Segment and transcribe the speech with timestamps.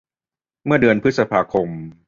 [0.65, 1.67] เมื่อเดีอนพฤษภาคม